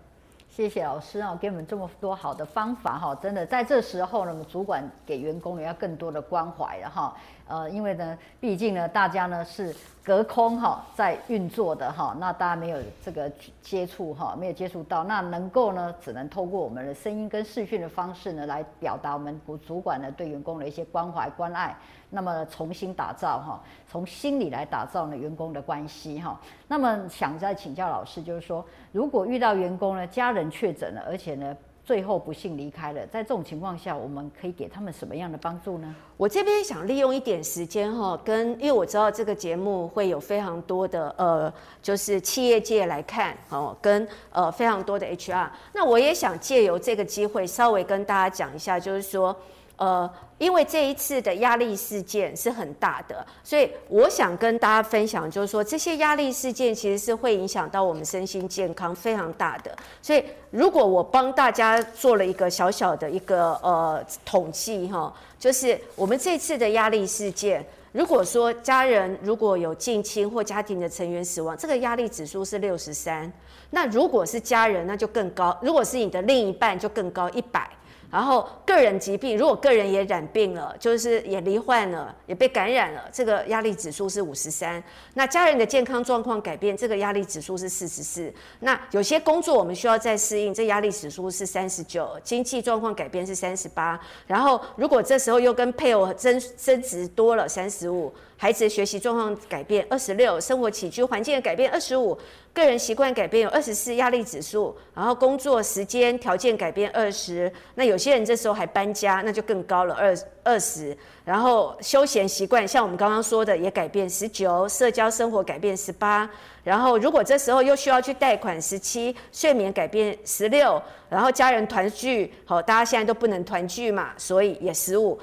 [0.56, 7.18] 谢谢老师啊，给我们这么多好的方法哈，真的在这时候呢，我们主管给员工也要更多的关怀了哈。
[7.54, 9.72] 呃，因为呢，毕竟呢，大家呢是
[10.04, 21.78] 隔空哈在运作的哈，那大家没有这个接触哈，没有接触到，那能够呢，只能透过我们的声音跟视讯的方式呢，来表达我们主管呢对员工的一些关怀关爱，
[22.10, 26.42] 那么重新打造哈，从心里来打造呢员工的关系哈。
[26.68, 31.56] 那么想再请教老师，就是说，如果遇到员工呢家人确诊了，而且呢。
[31.86, 35.96] 最后不幸离开了，在这种情况下，我们可以给他们什么样的帮助呢？
[36.16, 49.36] 我这边想利用一点时间哈，跟因为我知道这个节目会有非常多的呃，就是企业界来看哦，跟呃非常多的 HR，那我也想借由这个机会稍微跟大家讲一下，就是说。
[49.76, 59.76] 呃，因为这一次的压力事件是很大的，所以我想跟大家分享，就是说这些压力事件其实是会影响到我们身心健康非常大的。
[60.02, 73.30] 所以如果我帮大家做了一个小小的一个呃统计哈，就是我们这次的压力事件，如果说家人如果有近亲或家庭的成员死亡，这个压力指数是六十三。
[73.72, 77.68] 那如果是家人，那就更高；如果是你的另一半，就更高一百。
[78.14, 84.82] 然后个人疾病，如果个人也染病了，就是也罹患了，也被感染了，这个压力指数是五十三。
[85.16, 88.32] 那家人的健康状况改变，这个压力指数是四十四。
[88.60, 92.08] 那有些工作我们需要再适应，这压力指数是三十九。
[92.24, 94.00] 经济状况改变是三十八。
[94.28, 98.14] 然后如果这时候又跟配偶争争执多了，三十五。
[98.38, 102.18] 孩子学习状况改变二十六，生活起居环境的改变二十五，
[102.54, 116.30] 个人习惯改变有二十四，压力指数，然后工作时间条件改变二十，那有些人这时候还搬家，那就更高了二二十，然后休闲习惯像我们刚刚说的也改变十九，社交生活改变十八，
[116.66, 125.18] 然后如果这时候又需要去贷款十七，睡眠改变十六，然后家人团聚，好，大家现在都不能团聚嘛，所以也十五。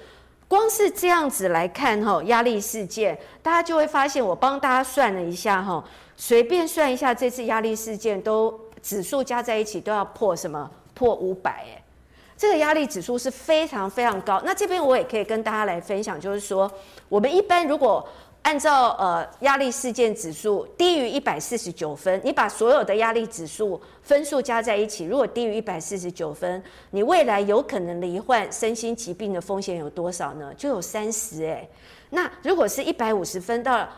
[0.50, 5.84] 光是这样子来看，哈，压力事件，大家就会发现，我帮大家算了一下，哈，
[6.16, 10.68] 随便算一下，这次压力事件都指数加在一起都要破什么？
[10.92, 11.80] 破五百，哎，
[12.36, 14.42] 这个压力指数是非常非常高。
[14.44, 16.68] 那这边我也可以跟大家来分享，就是说，
[17.08, 18.04] 我们一般如果
[18.42, 30.52] 按照呃压力事件指数低于一百四十九分，你把所有的压力指数分数加在一起，如果低于一百四十九分，你未来有可能罹患身心疾病的风险有多少呢？
[30.56, 31.68] 就有三十哎。
[32.08, 33.88] 那如果是一百五十分到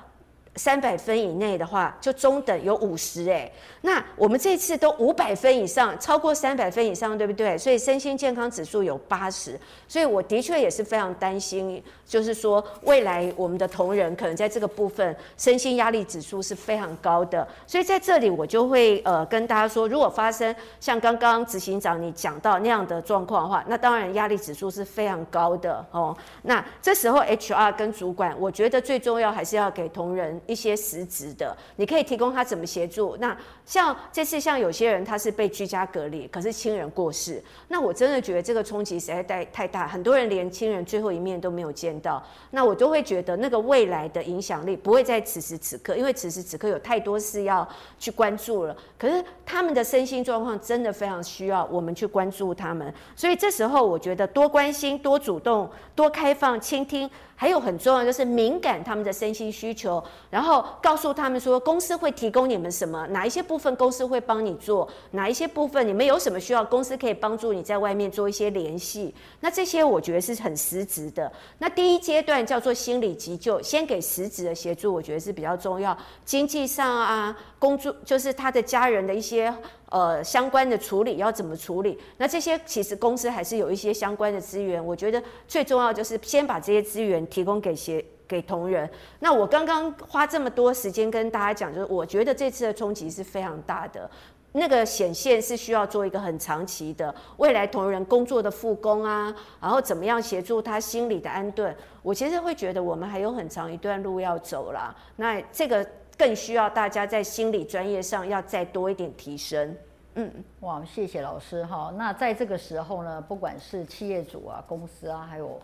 [0.56, 7.56] 三百分以内的话，就中等有五十哎，那我们这次都五百分以上，超过三百分以上，对不对？
[7.56, 26.14] 所以身心健康指数有八十，所以我的确也是非常担心，就是说未来我们的同仁可能在这个部分身心压力指数是非常高的，所以在这里我就会呃跟大家说，如果发生像刚刚执行长你讲到那样的状况的话，那当然压力指数是非常高的哦。
[26.42, 30.41] 那这时候 HR 跟主管，我觉得最重要还是要给同仁。
[30.46, 33.16] 一些实质的，你可以提供他怎么协助。
[33.18, 47.66] 那像这次，像有些人他是被居家隔离，可是亲人过世，那我真的觉得这个冲击实在太太大，很多人连亲人最后一面都没有见到，那我都会觉得那个未来的影响力不会在此时此刻，因为此时此刻有太多事要
[47.98, 48.76] 去关注了。
[48.98, 57.10] 可是他们的身心状况真的非常需要我们去关注他们，所以这时候我觉得多关心、多主动、多开放、倾听。
[57.34, 60.00] 还有很重要就是敏感他们的身心需求，
[60.32, 69.14] 然后告诉他们说，公司会提供你们什么，哪一些部分公司会帮你做，哪一些部分你们有什么需要，公司可以帮助你在外面做一些联系。
[69.40, 71.30] 那这些我觉得是很实质的。
[71.58, 75.94] 那第一阶段叫做心理急救，先给实质的协助，我觉得是比较重要。
[76.24, 79.54] 经济上啊，工作就是他的家人的一些。
[79.92, 81.98] 呃，相关的处理要怎么处理？
[82.16, 84.82] 那这些其实公司还是有一些相关的资源。
[84.82, 88.88] 我觉得最重要就是先把这些资源提供给协给同仁。
[89.20, 94.10] 那我刚刚花这么多时间跟大家讲，就是我觉得这次的冲击是非常大的。
[94.52, 101.74] 那个显现是需要做一个很长期的未来同仁工作的复工啊，然后怎么样协助他心理的安顿。
[102.02, 104.94] 我其实会觉得我们还有很长一段路要走啦。
[105.16, 105.86] 那这个。
[106.14, 109.74] 更需要大家在心理专业上要再多一点提升。
[110.14, 111.92] 嗯，哇，谢谢老师哈。
[111.96, 115.58] 那在这个时候呢，不管是企业主啊、公司啊，还有。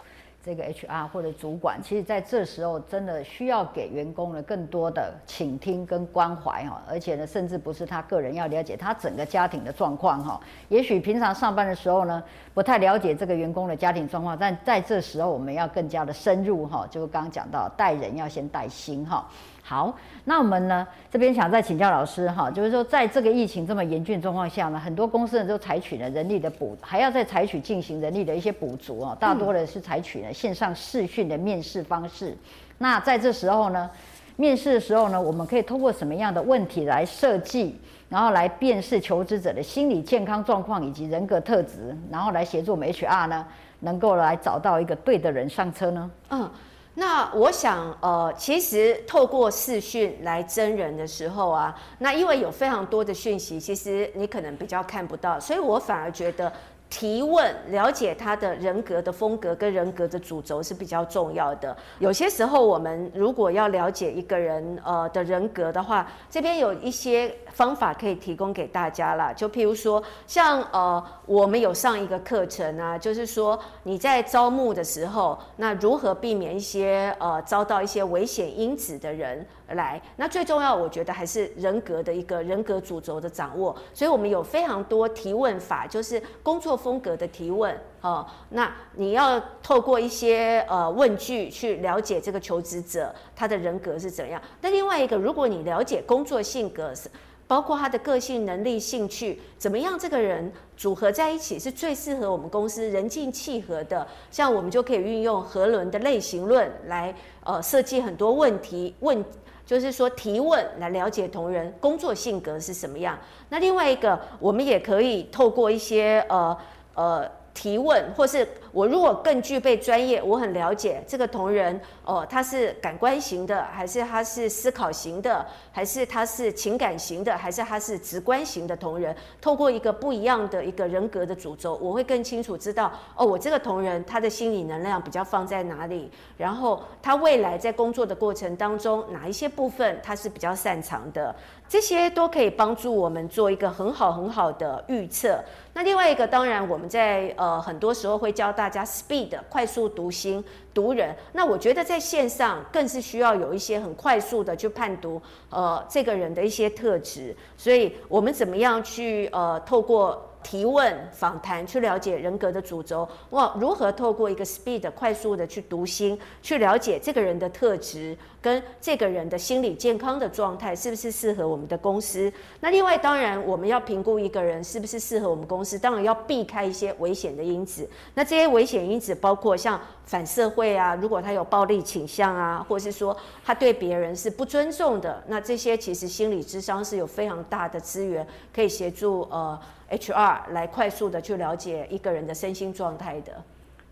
[0.49, 10.41] 这个 HR 或者主管，其实在这时候真的需要给员工呢更多的倾听跟关怀哈，而且呢，甚至不是他个人要了解他整个家庭的状况哈。
[10.71, 19.29] 也许平常上班的时候呢，不太了解这个员工的家庭状况，但在这时候我们要更加的深入哈，就是刚刚讲到带人要先带心哈。
[19.69, 32.35] 好，那我们呢这边想再请教老师哈，就是说在这个疫情这么严峻状况下呢，很多公司呢都采取了人力的补，还要再采取进行人力的一些补足啊，大多的是采取了线上视讯的面试方式。
[32.79, 33.91] 那在这时候呢，
[34.37, 37.79] 面试的时候呢，我们可以通过什么样的问题来设计，
[38.09, 43.45] 然后来辨识求职者的心理健康状况以及人格特质，然后来协助我们 HR 呢，
[43.81, 46.11] 能够来找到一个对的人上车呢？
[46.31, 46.51] 嗯。
[46.99, 56.53] 那我想，呃，其实透过视讯来真人的时候啊，那因为有非常多的讯息，其实你可能比较看不到，所以我反而觉得。
[56.91, 61.77] 提问，了解他的人格的风格跟人格的主轴是比较重要的。
[61.99, 69.33] 有些时候，我们如果要了解一个人呃的人格的话，这边有一些方法可以提供给大家啦。
[69.35, 79.47] 就譬如说，像呃我们有上一个课程啊，就是说你在招募的时候，那如何避免一些呃遭到一些危险因子的人。
[79.73, 83.77] 来，那最重要，我觉得还是人格的一个人格主轴的掌握。
[83.93, 87.77] 所以，我们有非常多提问法，就是工作风格的提问。
[88.01, 94.41] 哦，那你要透过一些呃问句去了解这个求职者他的人格是怎样。
[94.63, 97.11] 那另外一个，如果你了解工作性格是，
[97.49, 104.07] 包括他的个性、能力、兴趣，怎么样这个人组合在一起是最适合我们公司人尽契合的。
[104.31, 107.13] 像我们就可以运用和伦的类型论来
[107.43, 109.25] 呃设计很多问题问。
[109.69, 113.19] 就是说提问来了解同仁工作性格是什么样。
[113.51, 116.57] 那另外一个，我们也可以透过一些呃
[116.95, 129.15] 呃提问，或是我如果更具备专业，我很了解这个同仁，哦，他是感官型的，还是他是思考型的，还是他是情感型的，还是他是直观型的同仁？
[129.41, 141.35] 透过一个不一样的一个人格的主轴，我会更清楚知道，哦，我这个同仁他的心理能量比较放在哪里，然后他未来在工作的过程当中，哪一些部分他是比较擅长的。
[141.69, 145.39] 这些都可以帮助我们做一个很好很好的预测。
[145.79, 151.15] 那另外一个，当然我们在呃很多时候会教大家 speed 快速读心读人。
[151.33, 157.33] 那我觉得在线上更是需要有一些很快速的去判读呃这个人的一些特质。
[157.57, 172.33] 所以我们怎么样去呃透过提问、访谈去了解人格的主轴，哇，如何透过一个 speed 快速的去读心，去了解这个人的特质跟这个人的心理健康的状态是不是适合我们的公司？
[172.61, 177.91] 那另外，当然我们要评估一个人是不是适合我们公司，当然要避开一些危险的因子。
[178.15, 189.59] 那这些危险因子包括像反社会啊，如果他有暴力倾向啊，或是说他对别人是不尊重的，那这些其实心理智商是有非常大的资源可以协助呃。
[189.91, 193.43] HR 来快速的去了解一个人的身心状态的，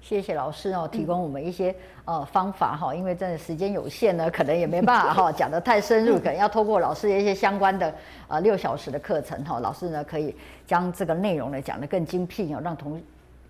[0.09, 7.93] 谢谢老师哦，提供我们一些呃方法哈，因为真的时间有限呢， 可能也没办法哈 讲得太深入，可能要透过老师的一些相关的
[8.29, 10.33] 呃六小时的课程哈，老师呢可以
[10.65, 13.03] 将这个内容呢讲得更精辟哦，让同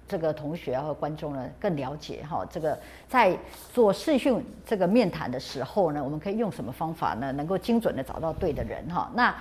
[0.08, 3.36] 这个同学和观众呢更了解哈，这个在
[3.74, 9.34] 做视讯这个面谈的时候呢，我们可以用什么方法呢，能够精准的找到对的人哈，那。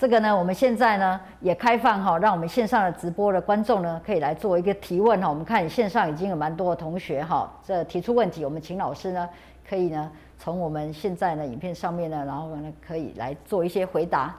[0.00, 5.28] 这个呢，我们现在呢也开放哈，让我们线上的直播的观众呢可以来做一个提问哈。
[5.28, 9.28] 我们看线上已经有蛮多的同学哈，这提出问题，我们请老师呢
[9.68, 14.34] 可以呢从我们现在呢影片上面呢，然后呢可以来做一些回答。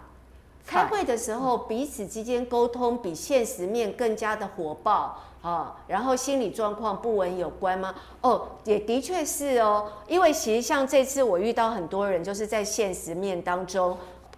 [0.66, 7.94] 开会的时候彼此之间沟通比现实面更加的火爆啊，然后心理状况不稳有关吗？
[8.22, 13.96] 哦，也的确是哦，因为其实像这次我遇到很多人就是在现实面当中。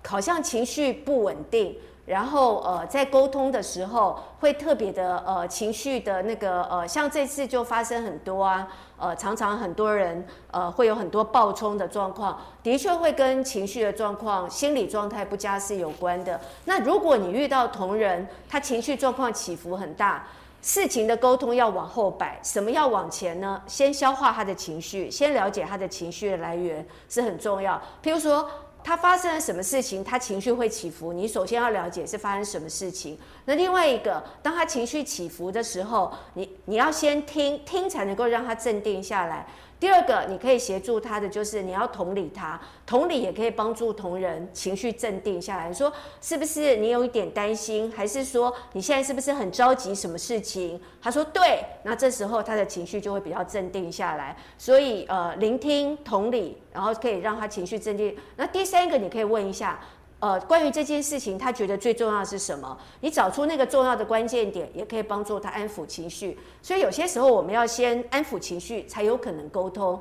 [0.07, 1.75] 好像情绪不稳定，
[2.05, 16.39] 然后呃，在沟通的时候会特别的呃情绪的那个呃，像这次就发生很多啊，呃，常常很多人呃会有很多爆冲的状况，的确会跟情绪的状况、心理状态不佳是有关的。
[16.65, 20.27] 那如果你遇到同仁，他情绪状况起伏很大，
[20.61, 23.61] 事情的沟通要往后摆，什么要往前呢？
[23.65, 27.81] 先消化他的情绪，先了解他的情绪的来源是很重要。
[28.03, 28.45] 譬如说。
[28.83, 30.03] 他发生了什么事情？
[30.03, 31.13] 他情绪会起伏。
[31.13, 33.17] 你首先要了解是发生什么事情。
[33.45, 39.47] 那另外一个，当他情绪起伏的时候，你你要先听，听才能够让他镇定下来。
[39.83, 45.73] 第二个，你可以协助他的就是你要同理他，同理也可以帮助同仁情绪镇定下来。
[45.73, 50.79] 说是不是你有一点担心，还是说你现在是不是很着急什么事情？
[51.01, 54.33] 他说对，那这时候他的情绪就会比较镇定下来。
[54.57, 58.15] 所以呃，聆听同理，然后可以让他情绪镇定。
[58.37, 59.77] 那第三个，你可以问一下。
[60.23, 62.77] 呃，关于这件事情，他觉得最重要的是什么？
[63.01, 66.39] 你找出那个重要的关键点，也可以帮助他安抚情绪。
[66.61, 69.99] 所以有些时候，我们要先安抚情绪，才有可能沟通。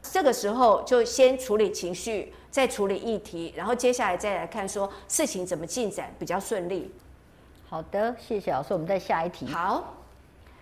[0.00, 6.94] 这个时候就先处理情绪，再处理议题，然后接下来再来看说事情怎么进展比较顺利。
[7.68, 8.72] 好的，谢谢老师。
[8.72, 9.44] 我们再下一题。
[9.46, 9.94] 好，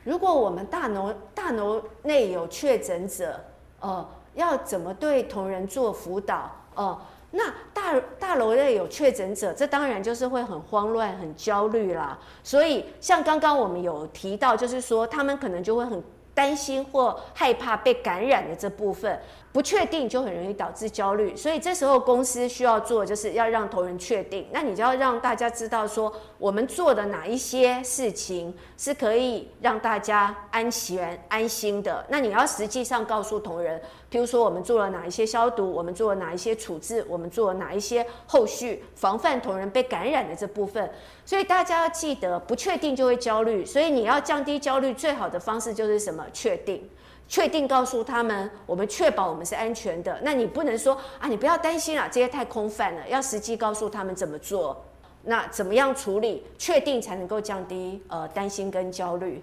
[0.04, 3.38] 如果我们大楼大楼内有确诊者，
[3.80, 6.50] 呃，要怎么对同仁做辅导？
[6.74, 6.98] 呃
[7.32, 12.18] 那大大楼内有确诊者，这当然就是会很慌乱、很焦虑啦。
[12.42, 16.02] 所以像刚刚我们有提到，就是说他们可能就会很
[16.34, 19.18] 担心或害怕被感染的这部分。
[19.52, 24.46] 不确定就很容易导致焦虑，所以这时候公司需要做，就是要让同仁确定。
[24.50, 32.02] 那你就要让大家知道说，我们做的哪一些事情是可以让大家安全安心的。
[32.08, 33.78] 那你要实际上告诉同仁，
[34.12, 40.90] 譬如说我们做了哪一些消毒，我们做了哪一些处置，我们做了哪一些后续防范同仁被感染的这部分。
[41.24, 46.22] 所以大家要记得，不确定就会焦虑，所以你要降低焦虑，最好的方式就是什么？
[46.34, 46.86] 确定。
[47.28, 50.20] 确定告诉他们，我们确保我们是安全的。
[50.22, 53.08] 那你不能说啊，你不要担心啊，这些太空泛了。
[53.08, 54.84] 要实际告诉他们怎么做，
[55.22, 59.42] 那怎么样处理，确定才能够降低呃担心跟焦虑。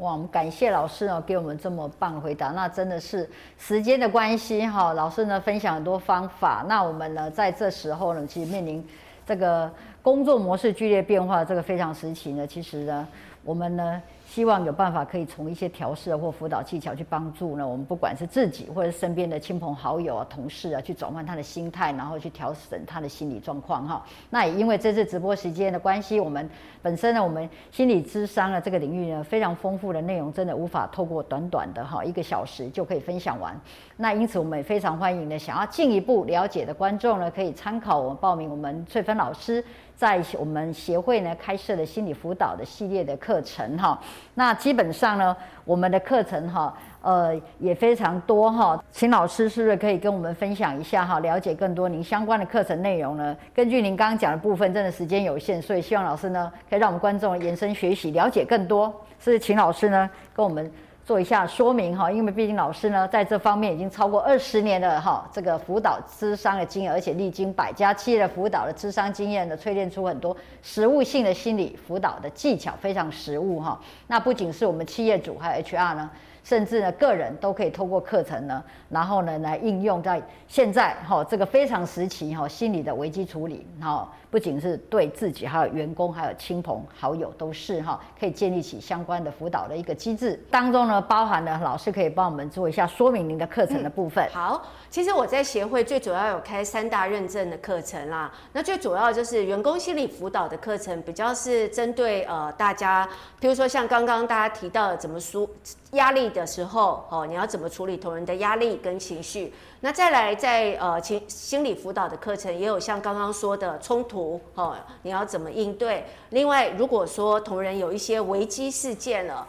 [0.00, 2.48] 哇，我们感谢老师呢，给我们这么棒的回答。
[2.48, 6.64] 那真的是时间的关系哈，老师呢分享很多方法。
[6.68, 8.84] 那我们呢在这时候呢，其实面临
[9.24, 9.70] 这个
[10.02, 13.06] 工作模式剧烈变化这个非常时期呢，其实呢，
[13.44, 14.02] 我们呢。
[14.30, 24.06] 希望有办法可以从一些调试或辅导技巧去帮助呢，我们不管是自己或者身边的亲朋好友啊、同事啊，去转换他的心态，然后去调整他的心理状况哈。
[24.30, 26.48] 那也因为这次直播时间的关系，我们
[26.80, 33.60] 本身呢，我们心理咨商的这个领域呢，非常丰富的内容，真的无法透过短短的哈一个小时就可以分享完。
[33.96, 39.64] 那因此我们也非常欢迎呢，想要进一步了解的观众呢，可以参考我们报名我们翠芬老师。
[40.00, 44.00] 在我们协会呢开设的心理辅导的系列的课程哈，
[44.32, 53.36] 那基本上呢，我们的课程哈，呃也非常多哈，请老师是不是可以跟我们分享一下哈，了解更多您相关的课程内容呢？
[53.54, 60.72] 根据您刚刚讲的部分，真的时间有限，所以希望老师呢可以让我们观众延伸学习，了解更多，是请老师呢跟我们。
[61.10, 73.76] 做一下说明哈，因为毕竟老师呢在这方面已经超过二十年的哈这个辅导咨商的经验，而且历经百家企业的辅导的咨商经验呢，淬炼出很多实务性的心理辅导的技巧，非常实务哈。
[74.06, 76.08] 那不仅是我们企业主，还有 HR 呢。
[76.42, 90.40] 甚至呢，个人都可以透过课程呢，然后呢，来应用在现在哈这个非常时期哈心理的危机处理哈，不仅是对自己，还有员工，还有亲朋好友都是哈，可以建立起相关的辅导的一个机制。
[90.50, 94.28] 当中呢，包含了老师可以帮我们做一下说明您的课程的部分。
[94.32, 103.08] 好，其实我在协会最主要有开三大认证的课程啦，那最主要就是员工心理辅导的课程，比较是针对呃大家，
[103.40, 105.48] 比如说像刚刚大家提到的怎么说。
[105.94, 109.52] 压力的时候，哦，你要怎么处理同仁的压力跟情绪？
[109.80, 114.19] 那再来在呃情心理辅导的课程，也有像刚刚说的冲突，
[114.54, 116.04] 哦，你要怎么应对？
[116.30, 119.46] 另外，如果说同仁有一些危机事件了，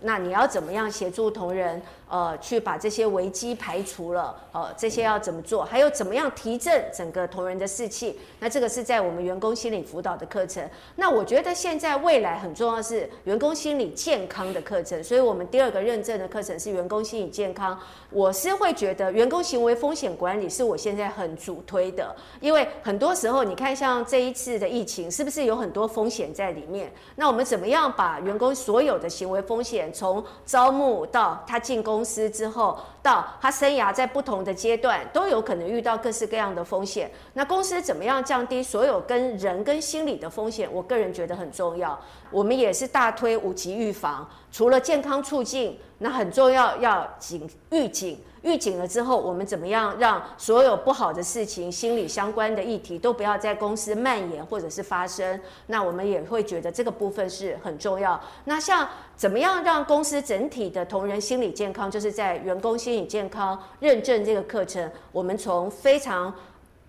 [0.00, 1.80] 那你要怎么样协助同仁？
[2.10, 5.64] 呃，去把这些危机排除了，呃，这些要怎么做？
[5.64, 8.18] 还有怎么样提振整个同仁的士气？
[8.40, 10.68] 那这个是在我们员工心理辅导的课程。
[10.96, 17.78] 那我觉得现在未来很重要是员工心理健康的课程，所以我们第二个认证的课程是员工心理健康。
[18.10, 26.92] 我是会觉得员工行为风险管理是我现在很主推的，因为很多时候你看像这一次的疫情，是不是有很多风险在里面？
[27.14, 37.10] 那我们怎么样把员工所有的行为风险，从招募到他进攻公司之后，到他生涯在不同的阶段都有可能遇到各式各样的风险。
[37.34, 40.66] 那公司怎么样降低所有跟人跟心理的风险？
[40.72, 42.00] 我个人觉得很重要。
[42.30, 48.18] 我们也是大推五级预防，除了健康促进，那很重要要警预警。
[48.42, 55.38] 预警了之后，我们怎么样让所有不好的事情、心理相关的议题都不要在公司蔓延或者是发生？
[55.66, 58.18] 那我们也会觉得这个部分是很重要。
[58.44, 66.34] 那像怎么样让公司整体的同仁心理健康，就是在员工心理健康认证这个课程，我们从非常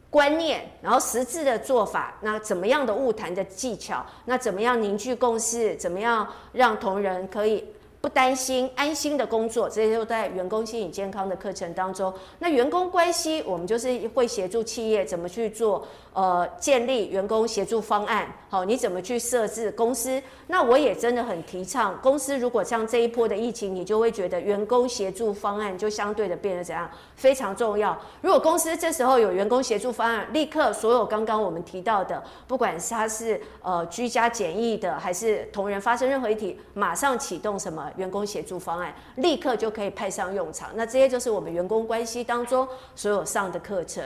[0.10, 7.66] 观念，然后实质的做法，那怎么样的晤谈的技巧，那怎么样凝聚共识，怎么样让同仁可以。
[8.02, 12.12] 不担心，安心的工作，这些都在员工心理健康的课程当中。
[12.40, 15.88] 那员工关系，我们就是会协助企业怎么去做。
[16.14, 20.22] 呃，建立员工协助方案，好，你怎么去设置公司？
[20.48, 27.98] 那我也真的很提倡，公司如果像这一波的疫情，你就会觉得员工协助方案就相对的变得怎样，非常重要。
[28.20, 40.70] 如果公司这时候有员工协助方案，立刻所有刚刚我们提到的，不管是他是呃居家检疫的，还是同仁发生任何一题，马上启动什么员工协助方案，立刻就可以派上用场。
[40.76, 44.04] 那这些就是我们员工关系当中所有上的课程。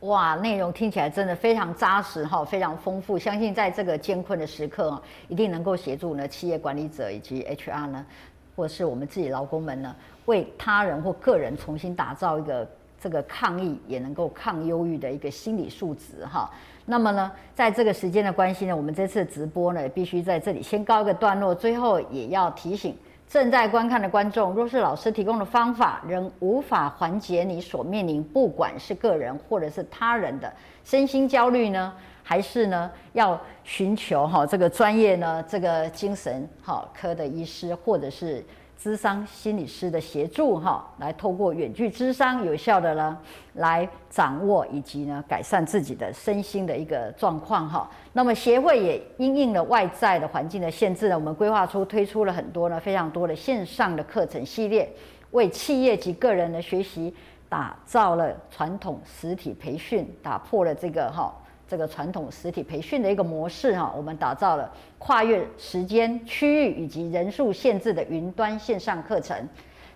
[0.00, 3.18] 哇，内容听起来真的非常扎实哈，非常丰富。
[3.18, 8.06] 相信在这个艰困的时刻，一定能够协助呢企业管理者以及 HR 呢，
[8.54, 9.92] 或是我们自己劳工们呢，
[10.26, 12.68] 为他人或个人重新打造一个
[13.00, 16.48] 这个抗疫也能够抗忧郁的一个心理素质哈。
[16.90, 22.96] 那么呢，在这个时间的关系呢，我们这次直播呢，必须在这里先告一个段落，最后也要提醒。
[23.28, 30.50] 正在观看的观众，若是老师提供的方法仍无法缓解你所面临不管是个人或者是他人的
[30.82, 38.42] 身心焦虑呢，还是呢要寻求哈这个专业呢这个精神哈科的医师或者是。
[38.80, 43.18] 咨商心理师的协助，哈，来透过远距咨商，有效的呢，
[43.54, 47.90] 来掌握以及呢，改善自己的身心的一个状况，哈。
[48.12, 54.88] 那么协会也因应了外在的环境的限制呢，我们规划出推出了很多呢，非常多的线上的课程系列，
[55.32, 57.12] 为企业及个人的学习
[57.48, 61.34] 打造了传统实体培训，打破了这个哈。
[61.68, 69.36] 这个传统实体培训的一个模式哈，我们打造了跨越时间、区域以及人数限制的云端线上课程，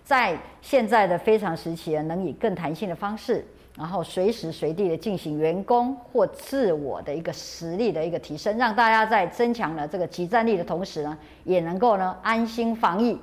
[0.03, 3.43] 在现在的非常时期，能以更弹性的方式，
[3.75, 13.17] 然后随时随地的进行员工或自我的一个实力的一个提升，让大家在增强了这个集战力的同时呢，也能够呢安心防疫。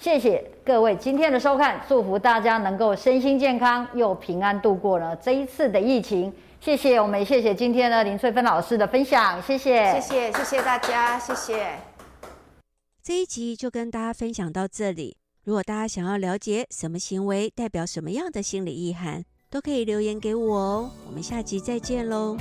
[0.00, 6.32] 谢谢各位今天的收看，祝福大家能够身心健康又平安度过了这一次的疫情。
[6.58, 11.76] 谢谢我们，谢谢今天的林翠芬老师的分享，谢谢，谢谢，谢谢大家，谢谢。
[13.02, 15.18] 这一集就跟大家分享到这里。
[15.44, 20.90] 如果大家想要了解什么行为代表什么样的心理意涵，都可以留言给我哦。
[21.06, 22.38] 我们下集再见喽。